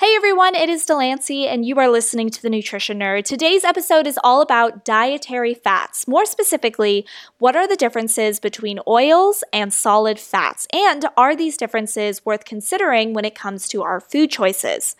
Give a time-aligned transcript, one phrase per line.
[0.00, 3.24] Hey everyone, it is Delancey, and you are listening to The Nutrition Nerd.
[3.24, 6.06] Today's episode is all about dietary fats.
[6.06, 7.06] More specifically,
[7.38, 10.68] what are the differences between oils and solid fats?
[10.74, 14.94] And are these differences worth considering when it comes to our food choices?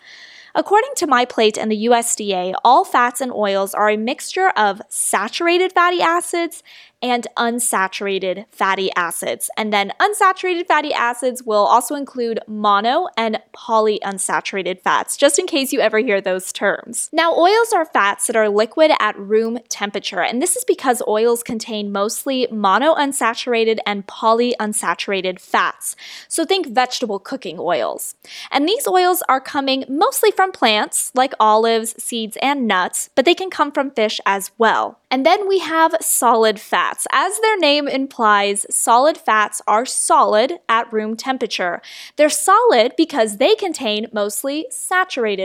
[0.55, 5.71] According to MyPlate and the USDA, all fats and oils are a mixture of saturated
[5.71, 6.61] fatty acids
[7.01, 9.49] and unsaturated fatty acids.
[9.57, 15.73] And then unsaturated fatty acids will also include mono and polyunsaturated fats, just in case
[15.73, 17.09] you ever hear those terms.
[17.11, 21.43] Now, oils are fats that are liquid at room temperature, and this is because oils
[21.43, 25.95] contain mostly monounsaturated and polyunsaturated fats.
[26.27, 28.15] So think vegetable cooking oils.
[28.51, 33.35] And these oils are coming mostly from plants like olives, seeds, and nuts, but they
[33.35, 34.99] can come from fish as well.
[35.09, 37.05] And then we have solid fats.
[37.11, 41.81] As their name implies, solid fats are solid at room temperature.
[42.15, 45.00] They're solid because they contain mostly saturated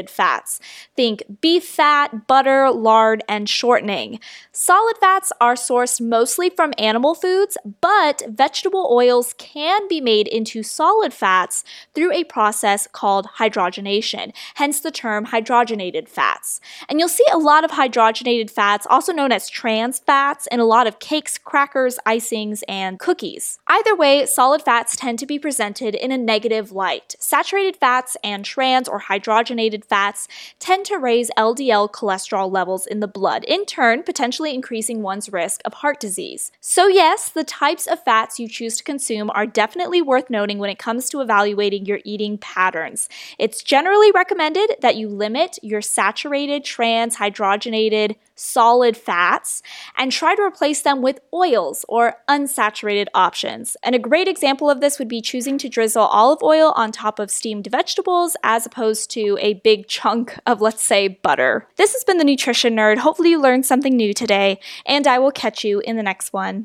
[0.09, 0.61] fats.
[0.95, 4.21] Think beef fat, butter, lard, and shortening.
[4.53, 10.63] Solid fats are sourced mostly from animal foods, but vegetable oils can be made into
[10.63, 11.65] solid fats
[11.95, 16.61] through a process called hydrogenation, hence the term hydrogenated fats.
[16.89, 20.65] And you'll see a lot of hydrogenated fats, also known as trans fats in a
[20.65, 23.59] lot of cakes, crackers, icings, and cookies.
[23.67, 27.15] Either way, solid fats tend to be presented in a negative light.
[27.19, 29.46] Saturated fats and trans or hydrogenated
[29.85, 35.33] fats tend to raise LDL cholesterol levels in the blood, in turn, potentially increasing one's
[35.33, 36.53] risk of heart disease.
[36.61, 40.71] So, yes, the types of fats you choose to consume are definitely worth noting when
[40.71, 43.09] it comes to evaluating your eating patterns.
[43.39, 49.63] It's generally recommended that you limit your saturated, trans, hydrogenated, solid fats
[49.97, 53.77] and try to replace them with oils or unsaturated options.
[53.83, 57.19] And a great example of this would be choosing to drizzle olive oil on top
[57.19, 61.69] of steamed vegetables as opposed to a big chunk of, let's say, butter.
[61.77, 62.97] This has been the Nutrition Nerd.
[62.97, 66.65] Hopefully, you learned something new today, and I will catch you in the next one.